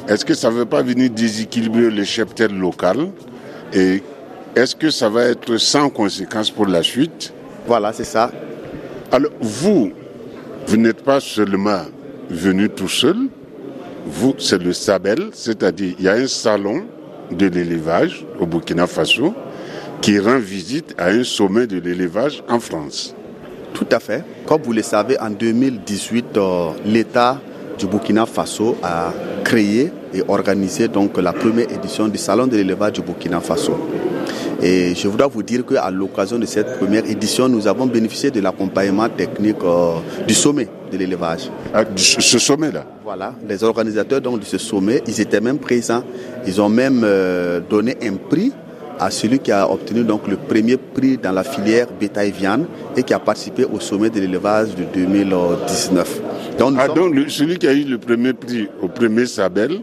Est-ce 0.08 0.24
que 0.24 0.32
ça 0.32 0.50
ne 0.50 0.54
veut 0.54 0.64
pas 0.64 0.82
venir 0.82 1.10
déséquilibrer 1.10 1.90
les 1.90 2.06
cheptels 2.06 2.56
locales 2.56 3.08
Et 3.76 4.02
est-ce 4.54 4.74
que 4.74 4.88
ça 4.90 5.10
va 5.10 5.24
être 5.24 5.58
sans 5.58 5.90
conséquence 5.90 6.50
pour 6.50 6.66
la 6.66 6.82
suite? 6.82 7.34
Voilà, 7.66 7.92
c'est 7.92 8.04
ça. 8.04 8.32
Alors, 9.12 9.32
vous, 9.38 9.92
vous 10.66 10.76
n'êtes 10.78 11.02
pas 11.02 11.20
seulement 11.20 11.82
venu 12.30 12.70
tout 12.70 12.88
seul. 12.88 13.16
Vous, 14.06 14.34
c'est 14.38 14.62
le 14.62 14.72
SABEL, 14.72 15.28
c'est-à-dire 15.34 15.94
il 15.98 16.04
y 16.06 16.08
a 16.08 16.14
un 16.14 16.26
salon 16.26 16.84
de 17.30 17.48
l'élevage 17.48 18.24
au 18.40 18.46
Burkina 18.46 18.86
Faso 18.86 19.34
qui 20.00 20.18
rend 20.18 20.38
visite 20.38 20.94
à 20.96 21.08
un 21.08 21.22
sommet 21.22 21.66
de 21.66 21.78
l'élevage 21.78 22.42
en 22.48 22.60
France. 22.60 23.14
Tout 23.74 23.88
à 23.92 24.00
fait. 24.00 24.24
Comme 24.46 24.62
vous 24.62 24.72
le 24.72 24.82
savez, 24.82 25.20
en 25.20 25.28
2018, 25.28 26.36
euh, 26.38 26.70
l'État 26.86 27.42
du 27.78 27.86
Burkina 27.86 28.24
Faso 28.24 28.78
a 28.82 29.12
créé 29.44 29.92
et 30.16 30.22
organisé 30.28 30.88
donc 30.88 31.18
la 31.18 31.32
première 31.32 31.70
édition 31.70 32.08
du 32.08 32.18
Salon 32.18 32.46
de 32.46 32.56
l'élevage 32.56 32.92
du 32.94 33.02
Burkina 33.02 33.40
Faso. 33.40 33.76
Et 34.62 34.94
je 34.94 35.06
voudrais 35.08 35.28
vous 35.28 35.42
dire 35.42 35.64
qu'à 35.66 35.90
l'occasion 35.90 36.38
de 36.38 36.46
cette 36.46 36.78
première 36.78 37.04
édition, 37.08 37.48
nous 37.48 37.66
avons 37.66 37.86
bénéficié 37.86 38.30
de 38.30 38.40
l'accompagnement 38.40 39.08
technique 39.08 39.62
euh, 39.62 39.96
du 40.26 40.32
sommet 40.34 40.66
de 40.90 40.96
l'élevage. 40.96 41.50
Ah, 41.74 41.84
ce 41.94 42.38
sommet-là 42.38 42.84
Voilà, 43.04 43.34
les 43.46 43.62
organisateurs 43.62 44.20
donc, 44.22 44.40
de 44.40 44.44
ce 44.46 44.56
sommet, 44.56 45.02
ils 45.06 45.20
étaient 45.20 45.42
même 45.42 45.58
présents. 45.58 46.02
Ils 46.46 46.60
ont 46.60 46.70
même 46.70 47.02
euh, 47.04 47.60
donné 47.68 47.96
un 48.02 48.14
prix 48.14 48.52
à 48.98 49.10
celui 49.10 49.38
qui 49.40 49.52
a 49.52 49.70
obtenu 49.70 50.04
donc 50.04 50.26
le 50.26 50.36
premier 50.36 50.78
prix 50.78 51.18
dans 51.18 51.32
la 51.32 51.44
filière 51.44 51.86
bétail 52.00 52.30
viande 52.30 52.64
et 52.96 53.02
qui 53.02 53.12
a 53.12 53.18
participé 53.18 53.66
au 53.66 53.78
sommet 53.78 54.08
de 54.08 54.20
l'élevage 54.20 54.68
de 54.74 54.84
2019. 54.94 56.20
Donc, 56.58 56.76
ah, 56.78 56.88
donc 56.88 57.14
celui 57.28 57.58
qui 57.58 57.68
a 57.68 57.74
eu 57.74 57.84
le 57.84 57.98
premier 57.98 58.32
prix 58.32 58.68
au 58.80 58.88
premier 58.88 59.26
Sabel 59.26 59.82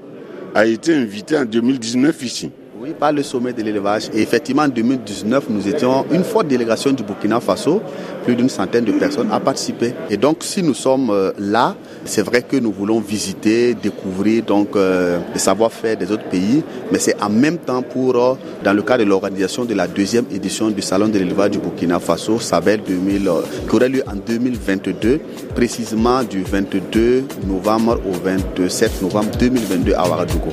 a 0.55 0.65
été 0.65 0.93
invité 0.93 1.37
en 1.37 1.45
2019 1.45 2.23
ici. 2.23 2.51
Oui, 2.83 2.93
par 2.99 3.13
le 3.13 3.23
sommet 3.23 3.53
de 3.53 3.61
l'élevage. 3.63 4.09
Et 4.13 4.21
effectivement, 4.21 4.63
en 4.63 4.67
2019, 4.67 5.45
nous 5.49 5.69
étions 5.69 6.05
une 6.11 6.25
forte 6.25 6.47
délégation 6.49 6.91
du 6.91 7.01
Burkina 7.01 7.39
Faso, 7.39 7.81
plus 8.25 8.35
d'une 8.35 8.49
centaine 8.49 8.83
de 8.83 8.91
personnes 8.91 9.31
à 9.31 9.39
participer. 9.39 9.93
Et 10.09 10.17
donc, 10.17 10.39
si 10.41 10.61
nous 10.61 10.73
sommes 10.73 11.09
euh, 11.09 11.31
là, 11.39 11.77
c'est 12.03 12.23
vrai 12.23 12.41
que 12.41 12.57
nous 12.57 12.73
voulons 12.73 12.99
visiter, 12.99 13.73
découvrir 13.73 14.43
donc 14.43 14.75
euh, 14.75 15.21
le 15.33 15.39
savoir-faire 15.39 15.95
des 15.95 16.11
autres 16.11 16.27
pays, 16.27 16.61
mais 16.91 16.99
c'est 16.99 17.15
en 17.23 17.29
même 17.29 17.57
temps 17.57 17.83
pour, 17.83 18.17
euh, 18.17 18.35
dans 18.65 18.73
le 18.73 18.81
cadre 18.81 19.05
de 19.05 19.09
l'organisation 19.09 19.63
de 19.63 19.73
la 19.73 19.87
deuxième 19.87 20.25
édition 20.29 20.69
du 20.69 20.81
Salon 20.81 21.07
de 21.07 21.17
l'élevage 21.17 21.51
du 21.51 21.59
Burkina 21.59 22.01
Faso, 22.01 22.37
Sabel 22.37 22.81
2000, 22.85 23.31
qui 23.69 23.75
aurait 23.77 23.87
lieu 23.87 24.03
en 24.07 24.17
2022, 24.17 25.21
précisément 25.55 26.21
du 26.21 26.43
22 26.43 27.23
novembre 27.47 28.01
au 28.05 28.11
27 28.11 29.01
novembre 29.03 29.29
2022 29.39 29.93
à 29.93 30.05
Ouagadougou. 30.05 30.51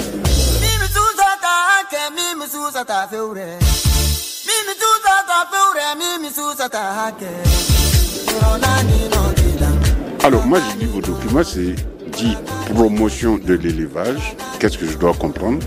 Alors 10.25 10.45
moi 10.47 10.59
je 10.59 10.79
dis 10.79 10.87
vos 10.87 11.01
documents, 11.01 11.45
c'est 11.45 11.77
dit 12.11 12.37
promotion 12.75 13.39
de 13.39 13.55
l'élevage. 13.55 14.37
Qu'est-ce 14.59 14.79
que 14.79 14.87
je 14.87 14.97
dois 14.99 15.15
comprendre? 15.15 15.61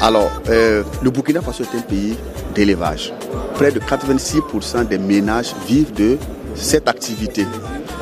Alors, 0.00 0.30
euh, 0.48 0.84
le 1.02 1.10
Burkina 1.10 1.42
Faso 1.42 1.64
est 1.64 1.76
un 1.76 1.82
pays 1.82 2.16
d'élevage. 2.54 3.12
Près 3.54 3.72
de 3.72 3.80
86% 3.80 4.86
des 4.86 4.98
ménages 4.98 5.54
vivent 5.66 5.92
de 5.92 6.16
cette 6.54 6.88
activité. 6.88 7.46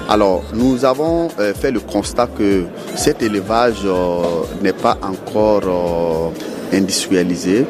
Alors, 0.08 0.44
nous 0.52 0.84
avons 0.84 1.28
euh, 1.38 1.54
fait 1.54 1.70
le 1.70 1.80
constat 1.80 2.26
que 2.26 2.66
cet 2.96 3.22
élevage 3.22 3.80
euh, 3.84 4.44
n'est 4.62 4.72
pas 4.74 4.98
encore 5.02 6.32
industrialisé. 6.72 7.64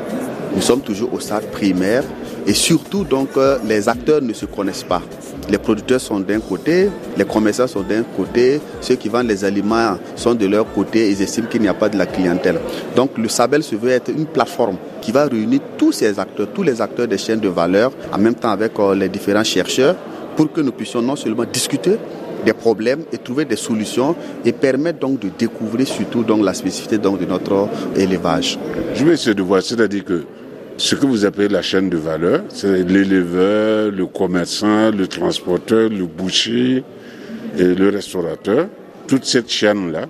Nous 0.54 0.62
sommes 0.62 0.80
toujours 0.80 1.12
au 1.12 1.20
stade 1.20 1.44
primaire 1.50 2.04
et 2.46 2.54
surtout 2.54 3.04
donc 3.04 3.28
euh, 3.36 3.58
les 3.66 3.88
acteurs 3.88 4.22
ne 4.22 4.32
se 4.32 4.46
connaissent 4.46 4.82
pas. 4.84 5.02
Les 5.50 5.58
producteurs 5.58 6.00
sont 6.00 6.20
d'un 6.20 6.40
côté, 6.40 6.90
les 7.16 7.24
commerçants 7.24 7.66
sont 7.66 7.82
d'un 7.82 8.02
côté, 8.02 8.60
ceux 8.80 8.96
qui 8.96 9.08
vendent 9.08 9.28
les 9.28 9.44
aliments 9.44 9.96
sont 10.16 10.34
de 10.34 10.46
leur 10.46 10.70
côté, 10.72 11.10
ils 11.10 11.22
estiment 11.22 11.46
qu'il 11.48 11.62
n'y 11.62 11.68
a 11.68 11.74
pas 11.74 11.88
de 11.88 11.96
la 11.96 12.06
clientèle. 12.06 12.58
Donc 12.96 13.16
le 13.16 13.28
Sabel 13.28 13.62
se 13.62 13.74
veut 13.74 13.90
être 13.90 14.10
une 14.10 14.26
plateforme 14.26 14.76
qui 15.00 15.12
va 15.12 15.24
réunir 15.26 15.60
tous 15.78 15.92
ces 15.92 16.18
acteurs, 16.18 16.48
tous 16.54 16.62
les 16.62 16.80
acteurs 16.82 17.08
des 17.08 17.18
chaînes 17.18 17.40
de 17.40 17.48
valeur, 17.48 17.92
en 18.12 18.18
même 18.18 18.34
temps 18.34 18.50
avec 18.50 18.78
euh, 18.78 18.94
les 18.94 19.08
différents 19.08 19.44
chercheurs, 19.44 19.96
pour 20.36 20.52
que 20.52 20.60
nous 20.60 20.72
puissions 20.72 21.02
non 21.02 21.16
seulement 21.16 21.44
discuter 21.44 21.96
des 22.44 22.52
problèmes 22.52 23.02
et 23.12 23.18
trouver 23.18 23.44
des 23.44 23.56
solutions 23.56 24.14
et 24.44 24.52
permettre 24.52 24.98
donc 24.98 25.20
de 25.20 25.30
découvrir 25.36 25.86
surtout 25.86 26.22
donc 26.22 26.44
la 26.44 26.54
spécificité 26.54 26.98
donc 26.98 27.20
de 27.20 27.26
notre 27.26 27.68
élevage. 27.96 28.58
Je 28.94 29.04
vais 29.04 29.14
essayer 29.14 29.34
de 29.34 29.42
voir, 29.42 29.62
c'est-à-dire 29.62 30.04
que 30.04 30.24
ce 30.76 30.94
que 30.94 31.06
vous 31.06 31.24
appelez 31.24 31.48
la 31.48 31.62
chaîne 31.62 31.90
de 31.90 31.96
valeur, 31.96 32.42
c'est 32.48 32.88
l'éleveur, 32.88 33.90
le 33.90 34.06
commerçant, 34.06 34.90
le 34.90 35.06
transporteur, 35.06 35.88
le 35.88 36.06
boucher 36.06 36.84
et 37.58 37.74
le 37.74 37.88
restaurateur. 37.88 38.68
Toute 39.06 39.24
cette 39.24 39.50
chaîne-là, 39.50 40.06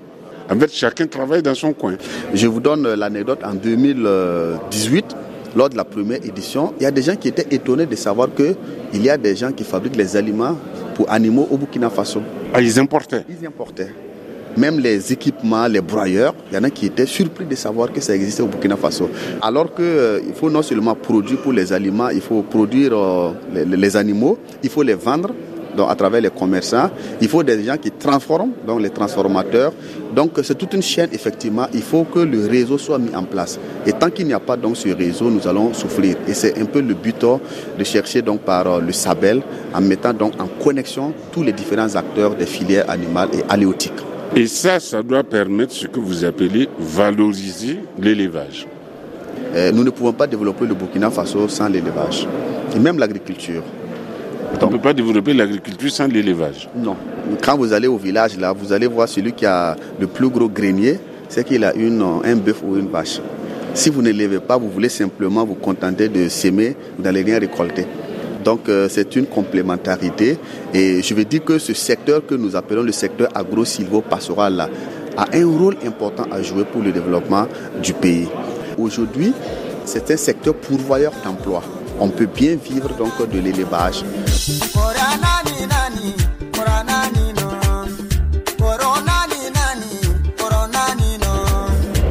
en 0.50 0.58
fait, 0.58 0.72
chacun 0.72 1.06
travaille 1.06 1.42
dans 1.42 1.54
son 1.54 1.72
coin. 1.72 1.94
Je 2.34 2.46
vous 2.46 2.60
donne 2.60 2.94
l'anecdote 2.94 3.40
en 3.44 3.54
2018 3.54 5.16
lors 5.56 5.68
de 5.68 5.76
la 5.76 5.84
première 5.84 6.24
édition, 6.24 6.74
il 6.78 6.82
y 6.82 6.86
a 6.86 6.90
des 6.90 7.02
gens 7.02 7.16
qui 7.16 7.28
étaient 7.28 7.46
étonnés 7.50 7.86
de 7.86 7.96
savoir 7.96 8.28
qu'il 8.34 9.02
y 9.02 9.10
a 9.10 9.16
des 9.16 9.34
gens 9.34 9.52
qui 9.52 9.64
fabriquent 9.64 9.96
les 9.96 10.16
aliments 10.16 10.56
pour 10.98 11.08
animaux 11.12 11.46
au 11.48 11.56
Burkina 11.56 11.88
Faso. 11.90 12.20
Ah, 12.52 12.60
ils 12.60 12.76
importaient 12.80 13.24
Ils 13.30 13.46
importaient. 13.46 13.92
Même 14.56 14.80
les 14.80 15.12
équipements, 15.12 15.68
les 15.68 15.80
broyeurs, 15.80 16.34
il 16.50 16.56
y 16.56 16.58
en 16.58 16.64
a 16.64 16.70
qui 16.70 16.86
étaient 16.86 17.06
surpris 17.06 17.44
de 17.44 17.54
savoir 17.54 17.92
que 17.92 18.00
ça 18.00 18.16
existait 18.16 18.42
au 18.42 18.48
Burkina 18.48 18.76
Faso. 18.76 19.08
Alors 19.40 19.72
qu'il 19.72 19.84
euh, 19.84 20.20
faut 20.34 20.50
non 20.50 20.62
seulement 20.62 20.96
produire 20.96 21.38
pour 21.40 21.52
les 21.52 21.72
aliments, 21.72 22.08
il 22.08 22.20
faut 22.20 22.42
produire 22.42 22.92
euh, 22.98 23.30
les, 23.54 23.64
les 23.64 23.96
animaux, 23.96 24.38
il 24.60 24.70
faut 24.70 24.82
les 24.82 24.94
vendre 24.94 25.30
donc 25.78 25.90
à 25.90 25.94
travers 25.94 26.20
les 26.20 26.30
commerçants. 26.30 26.90
Il 27.20 27.28
faut 27.28 27.42
des 27.42 27.62
gens 27.64 27.76
qui 27.78 27.90
transforment, 27.92 28.50
donc 28.66 28.82
les 28.82 28.90
transformateurs. 28.90 29.72
Donc 30.14 30.32
c'est 30.42 30.58
toute 30.58 30.74
une 30.74 30.82
chaîne, 30.82 31.08
effectivement. 31.12 31.66
Il 31.72 31.82
faut 31.82 32.04
que 32.04 32.18
le 32.18 32.46
réseau 32.46 32.76
soit 32.76 32.98
mis 32.98 33.14
en 33.14 33.22
place. 33.22 33.58
Et 33.86 33.92
tant 33.92 34.10
qu'il 34.10 34.26
n'y 34.26 34.34
a 34.34 34.40
pas 34.40 34.56
donc 34.56 34.76
ce 34.76 34.88
réseau, 34.88 35.30
nous 35.30 35.46
allons 35.46 35.72
souffrir. 35.72 36.16
Et 36.26 36.34
c'est 36.34 36.58
un 36.60 36.64
peu 36.64 36.80
le 36.80 36.94
but 36.94 37.24
de 37.78 37.84
chercher 37.84 38.22
donc 38.22 38.40
par 38.40 38.66
euh, 38.66 38.80
le 38.80 38.92
SABEL, 38.92 39.42
en 39.72 39.80
mettant 39.80 40.12
donc 40.12 40.32
en 40.40 40.48
connexion 40.62 41.12
tous 41.32 41.42
les 41.42 41.52
différents 41.52 41.94
acteurs 41.94 42.34
des 42.34 42.46
filières 42.46 42.90
animales 42.90 43.28
et 43.32 43.42
aléotiques. 43.48 43.92
Et 44.36 44.46
ça, 44.46 44.78
ça 44.80 45.02
doit 45.02 45.24
permettre 45.24 45.72
ce 45.72 45.86
que 45.86 46.00
vous 46.00 46.24
appelez 46.24 46.68
valoriser 46.78 47.78
l'élevage. 47.98 48.66
Euh, 49.54 49.72
nous 49.72 49.84
ne 49.84 49.90
pouvons 49.90 50.12
pas 50.12 50.26
développer 50.26 50.66
le 50.66 50.74
Burkina 50.74 51.10
Faso 51.10 51.48
sans 51.48 51.68
l'élevage, 51.68 52.26
et 52.74 52.78
même 52.78 52.98
l'agriculture. 52.98 53.62
On 54.60 54.66
ne 54.66 54.72
peut 54.72 54.78
pas 54.78 54.92
développer 54.92 55.34
l'agriculture 55.34 55.90
sans 55.90 56.06
l'élevage. 56.06 56.68
Non. 56.76 56.96
Quand 57.42 57.56
vous 57.56 57.72
allez 57.72 57.86
au 57.86 57.96
village, 57.96 58.36
là, 58.38 58.52
vous 58.52 58.72
allez 58.72 58.86
voir 58.86 59.08
celui 59.08 59.32
qui 59.32 59.46
a 59.46 59.76
le 60.00 60.06
plus 60.06 60.28
gros 60.28 60.48
grenier, 60.48 60.98
c'est 61.28 61.44
qu'il 61.44 61.64
a 61.64 61.74
une, 61.74 62.02
un 62.02 62.36
bœuf 62.36 62.62
ou 62.64 62.76
une 62.76 62.88
vache. 62.88 63.20
Si 63.74 63.90
vous 63.90 64.02
ne 64.02 64.10
l'élevez 64.10 64.40
pas, 64.40 64.56
vous 64.56 64.68
voulez 64.68 64.88
simplement 64.88 65.44
vous 65.44 65.54
contenter 65.54 66.08
de 66.08 66.28
s'aimer, 66.28 66.76
vous 66.96 67.04
n'allez 67.04 67.22
rien 67.22 67.38
récolter. 67.38 67.86
Donc 68.44 68.68
euh, 68.68 68.88
c'est 68.88 69.14
une 69.16 69.26
complémentarité 69.26 70.38
et 70.72 71.02
je 71.02 71.14
veux 71.14 71.24
dire 71.24 71.44
que 71.44 71.58
ce 71.58 71.74
secteur 71.74 72.24
que 72.24 72.34
nous 72.34 72.56
appelons 72.56 72.82
le 72.82 72.92
secteur 72.92 73.28
agro-silvo-pastoral 73.34 74.68
a 75.16 75.26
un 75.32 75.46
rôle 75.46 75.76
important 75.84 76.24
à 76.30 76.40
jouer 76.42 76.64
pour 76.64 76.82
le 76.82 76.92
développement 76.92 77.46
du 77.82 77.92
pays. 77.92 78.28
Aujourd'hui, 78.78 79.32
c'est 79.84 80.10
un 80.10 80.16
secteur 80.16 80.54
pourvoyeur 80.54 81.12
d'emplois. 81.24 81.62
On 82.00 82.08
peut 82.08 82.26
bien 82.26 82.56
vivre 82.56 82.90
donc 82.96 83.28
de 83.30 83.38
l'élevage. 83.38 84.04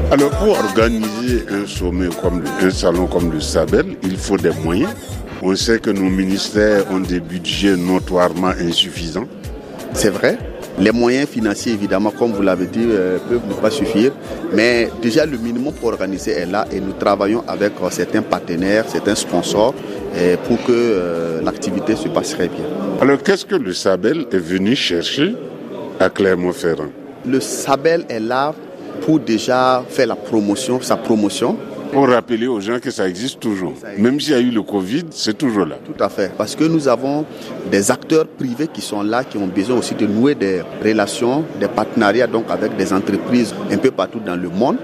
Alors 0.09 0.29
pour 0.31 0.57
organiser 0.57 1.45
un 1.51 1.67
sommet 1.67 2.07
comme 2.21 2.41
le, 2.41 2.67
un 2.67 2.71
salon 2.71 3.07
comme 3.07 3.31
le 3.31 3.41
Sabel, 3.41 3.97
il 4.03 4.17
faut 4.17 4.37
des 4.37 4.51
moyens. 4.63 4.93
On 5.41 5.55
sait 5.55 5.79
que 5.79 5.89
nos 5.89 6.09
ministères 6.09 6.89
ont 6.91 6.99
des 6.99 7.19
budgets 7.19 7.75
notoirement 7.75 8.47
insuffisants. 8.59 9.27
C'est 9.93 10.09
vrai. 10.09 10.37
Les 10.79 10.91
moyens 10.91 11.27
financiers, 11.27 11.73
évidemment, 11.73 12.11
comme 12.11 12.33
vous 12.33 12.43
l'avez 12.43 12.67
dit, 12.67 12.85
euh, 12.87 13.17
peuvent 13.27 13.47
ne 13.49 13.53
pas 13.55 13.71
suffire. 13.71 14.11
Mais 14.53 14.89
déjà, 15.01 15.25
le 15.25 15.37
minimum 15.37 15.73
pour 15.73 15.89
organiser 15.89 16.31
est 16.31 16.45
là 16.45 16.65
et 16.71 16.79
nous 16.79 16.93
travaillons 16.93 17.43
avec 17.47 17.73
euh, 17.81 17.89
certains 17.89 18.21
partenaires, 18.21 18.85
certains 18.87 19.15
sponsors 19.15 19.73
euh, 20.15 20.37
pour 20.47 20.63
que 20.63 20.71
euh, 20.71 21.41
l'activité 21.41 21.95
se 21.95 22.07
passe 22.09 22.35
très 22.35 22.47
bien. 22.47 22.63
Alors 23.01 23.21
qu'est-ce 23.23 23.45
que 23.45 23.55
le 23.55 23.73
Sabel 23.73 24.27
est 24.31 24.37
venu 24.37 24.75
chercher 24.75 25.35
à 25.99 26.09
Clermont-Ferrand? 26.09 26.89
Le 27.25 27.39
Sabel 27.39 28.05
est 28.07 28.19
là 28.19 28.53
pour 29.01 29.19
déjà 29.19 29.83
faire 29.89 30.07
la 30.07 30.15
promotion, 30.15 30.79
sa 30.81 30.95
promotion. 30.95 31.57
Pour 31.91 32.07
rappeler 32.09 32.47
aux 32.47 32.59
gens 32.59 32.79
que 32.79 32.91
ça 32.91 33.07
existe 33.07 33.39
toujours. 33.39 33.73
Même 33.97 34.19
s'il 34.19 34.33
y 34.33 34.35
a 34.35 34.39
eu 34.39 34.51
le 34.51 34.61
Covid, 34.61 35.05
c'est 35.11 35.37
toujours 35.37 35.65
là. 35.65 35.77
Tout 35.85 36.01
à 36.03 36.09
fait. 36.09 36.31
Parce 36.37 36.55
que 36.55 36.63
nous 36.63 36.87
avons 36.87 37.25
des 37.71 37.91
acteurs 37.91 38.27
privés 38.27 38.67
qui 38.67 38.81
sont 38.81 39.01
là, 39.01 39.23
qui 39.23 39.37
ont 39.37 39.47
besoin 39.47 39.77
aussi 39.77 39.95
de 39.95 40.05
nouer 40.05 40.35
des 40.35 40.61
relations, 40.83 41.43
des 41.59 41.67
partenariats 41.67 42.27
donc 42.27 42.45
avec 42.49 42.75
des 42.75 42.93
entreprises 42.93 43.53
un 43.71 43.77
peu 43.77 43.91
partout 43.91 44.19
dans 44.19 44.35
le 44.35 44.49
monde. 44.49 44.77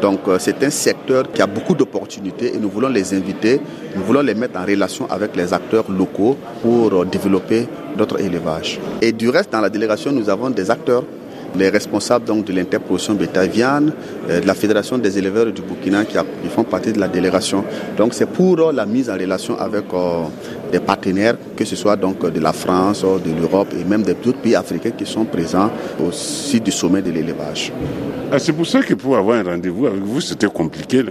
Donc 0.00 0.20
euh, 0.28 0.36
c'est 0.38 0.62
un 0.62 0.70
secteur 0.70 1.30
qui 1.32 1.40
a 1.40 1.46
beaucoup 1.46 1.74
d'opportunités 1.74 2.54
et 2.54 2.58
nous 2.58 2.68
voulons 2.68 2.88
les 2.88 3.14
inviter, 3.14 3.60
nous 3.94 4.02
voulons 4.02 4.20
les 4.20 4.34
mettre 4.34 4.58
en 4.58 4.64
relation 4.64 5.06
avec 5.10 5.34
les 5.36 5.54
acteurs 5.54 5.90
locaux 5.90 6.36
pour 6.62 6.92
euh, 6.92 7.04
développer 7.04 7.66
notre 7.96 8.20
élevage. 8.20 8.78
Et 9.00 9.12
du 9.12 9.30
reste, 9.30 9.52
dans 9.52 9.60
la 9.60 9.70
délégation, 9.70 10.12
nous 10.12 10.28
avons 10.28 10.50
des 10.50 10.70
acteurs 10.70 11.04
les 11.56 11.68
responsables 11.68 12.24
donc, 12.24 12.44
de 12.44 12.52
l'interprofession 12.52 13.14
bétaviane, 13.14 13.92
euh, 14.28 14.40
de 14.40 14.46
la 14.46 14.54
Fédération 14.54 14.98
des 14.98 15.18
éleveurs 15.18 15.52
du 15.52 15.62
Burkina 15.62 16.04
qui, 16.04 16.16
font 16.48 16.64
partie 16.64 16.92
de 16.92 17.00
la 17.00 17.08
délégation. 17.08 17.64
Donc 17.96 18.14
c'est 18.14 18.26
pour 18.26 18.58
euh, 18.58 18.72
la 18.72 18.86
mise 18.86 19.10
en 19.10 19.14
relation 19.14 19.58
avec 19.58 19.84
euh, 19.92 20.24
des 20.70 20.80
partenaires, 20.80 21.36
que 21.56 21.64
ce 21.64 21.76
soit 21.76 21.96
donc 21.96 22.30
de 22.30 22.40
la 22.40 22.52
France, 22.52 23.02
de 23.02 23.40
l'Europe 23.40 23.68
et 23.78 23.84
même 23.84 24.02
d'autres 24.02 24.40
pays 24.40 24.54
africains 24.54 24.90
qui 24.90 25.06
sont 25.06 25.24
présents 25.24 25.70
au 26.06 26.12
site 26.12 26.64
du 26.64 26.72
sommet 26.72 27.02
de 27.02 27.10
l'élevage. 27.10 27.72
Ah, 28.30 28.38
c'est 28.38 28.52
pour 28.52 28.66
ça 28.66 28.82
que 28.82 28.94
pour 28.94 29.16
avoir 29.16 29.38
un 29.38 29.44
rendez-vous 29.44 29.86
avec 29.86 30.02
vous, 30.02 30.20
c'était 30.20 30.48
compliqué. 30.48 31.04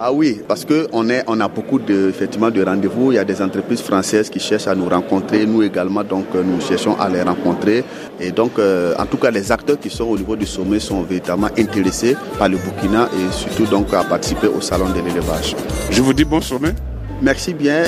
Ah 0.00 0.12
oui, 0.12 0.40
parce 0.48 0.64
qu'on 0.64 1.08
on 1.26 1.40
a 1.40 1.48
beaucoup 1.48 1.78
de, 1.78 2.08
effectivement, 2.08 2.50
de 2.50 2.62
rendez-vous. 2.64 3.12
Il 3.12 3.14
y 3.14 3.18
a 3.18 3.24
des 3.24 3.40
entreprises 3.40 3.80
françaises 3.80 4.28
qui 4.28 4.40
cherchent 4.40 4.66
à 4.66 4.74
nous 4.74 4.88
rencontrer. 4.88 5.46
Nous 5.46 5.62
également, 5.62 6.02
donc, 6.02 6.26
nous 6.34 6.60
cherchons 6.60 6.98
à 6.98 7.08
les 7.08 7.22
rencontrer. 7.22 7.84
Et 8.18 8.32
donc, 8.32 8.58
euh, 8.58 8.94
en 8.98 9.06
tout 9.06 9.18
cas, 9.18 9.30
les 9.30 9.52
acteurs 9.52 9.78
qui 9.78 9.90
sont 9.90 10.04
au 10.04 10.18
niveau 10.18 10.34
du 10.34 10.46
sommet 10.46 10.80
sont 10.80 11.02
véritablement 11.02 11.50
intéressés 11.56 12.16
par 12.38 12.48
le 12.48 12.56
Burkina 12.56 13.08
et 13.16 13.32
surtout 13.32 13.66
donc 13.66 13.94
à 13.94 14.02
participer 14.02 14.48
au 14.48 14.60
salon 14.60 14.88
de 14.88 15.00
l'élevage. 15.00 15.54
Je 15.90 16.02
vous 16.02 16.12
dis 16.12 16.24
bon 16.24 16.40
sommet. 16.40 16.74
Merci 17.22 17.54
bien. 17.54 17.84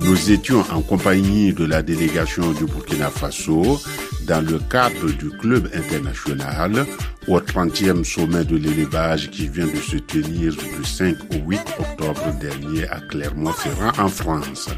Nous 0.00 0.30
étions 0.30 0.64
en 0.70 0.82
compagnie 0.82 1.54
de 1.54 1.64
la 1.64 1.82
délégation 1.82 2.52
du 2.52 2.66
Burkina 2.66 3.08
Faso 3.08 3.80
dans 4.26 4.44
le 4.44 4.58
cadre 4.70 5.10
du 5.10 5.30
club 5.30 5.68
international 5.74 6.86
au 7.28 7.38
30e 7.38 8.04
sommet 8.04 8.44
de 8.44 8.56
l'élevage 8.56 9.30
qui 9.30 9.48
vient 9.48 9.66
de 9.66 9.76
se 9.76 9.96
tenir 9.96 10.52
du 10.52 10.84
5 10.84 11.16
au 11.34 11.48
8 11.48 11.60
octobre 11.78 12.32
dernier 12.40 12.88
à 12.88 13.00
Clermont-Ferrand 13.00 14.04
en 14.04 14.08
France. 14.08 14.68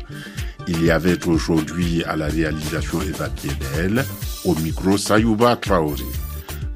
Il 0.67 0.83
y 0.83 0.91
avait 0.91 1.27
aujourd'hui 1.27 2.03
à 2.05 2.17
la 2.17 2.27
réalisation 2.27 3.03
Eva 3.03 3.29
Piedel, 3.29 4.05
au 4.45 4.55
micro 4.57 4.97
Sayouba 4.97 5.57
Traoré. 5.57 6.05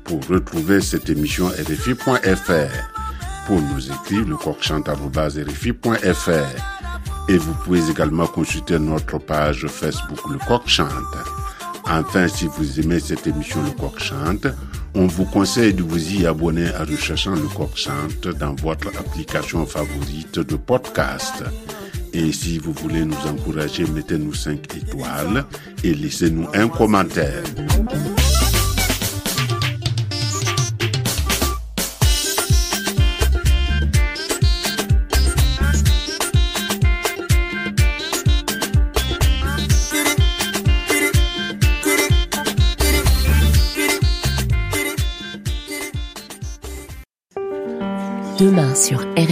Pour 0.04 0.24
retrouver 0.26 0.80
cette 0.80 1.10
émission 1.10 1.48
RFI.fr, 1.48 2.72
pour 3.46 3.60
nous 3.60 3.90
écrire 3.90 4.26
le 4.26 4.36
coqchante.rfi.fr. 4.36 7.30
Et 7.30 7.36
vous 7.36 7.54
pouvez 7.64 7.90
également 7.90 8.26
consulter 8.26 8.78
notre 8.78 9.18
page 9.18 9.66
Facebook 9.66 10.20
Le 10.30 10.38
Coq 10.38 10.62
Chante. 10.66 10.88
Enfin, 11.90 12.28
si 12.28 12.46
vous 12.46 12.80
aimez 12.80 13.00
cette 13.00 13.26
émission 13.26 13.62
Le 13.62 13.70
Coq 13.70 13.98
Chante, 13.98 14.46
on 14.94 15.06
vous 15.06 15.24
conseille 15.24 15.72
de 15.72 15.82
vous 15.82 16.12
y 16.12 16.26
abonner 16.26 16.68
en 16.78 16.84
recherchant 16.84 17.34
Le 17.34 17.48
Coq 17.48 17.70
Chante 17.74 18.28
dans 18.38 18.54
votre 18.56 18.88
application 18.88 19.64
favorite 19.64 20.38
de 20.38 20.56
podcast. 20.56 21.42
Et 22.12 22.30
si 22.32 22.58
vous 22.58 22.72
voulez 22.72 23.04
nous 23.04 23.26
encourager, 23.26 23.84
mettez-nous 23.86 24.34
5 24.34 24.76
étoiles 24.76 25.44
et 25.82 25.94
laissez-nous 25.94 26.48
un 26.54 26.68
commentaire. 26.68 27.42
Demain 48.38 48.72
sur 48.76 49.04